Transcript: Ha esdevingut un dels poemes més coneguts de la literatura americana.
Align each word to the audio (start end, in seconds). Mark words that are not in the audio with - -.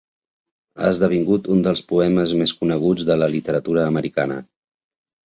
Ha 0.79 0.87
esdevingut 0.93 1.49
un 1.55 1.61
dels 1.67 1.83
poemes 1.91 2.33
més 2.39 2.53
coneguts 2.63 3.05
de 3.11 3.19
la 3.25 3.29
literatura 3.35 3.85
americana. 3.91 4.39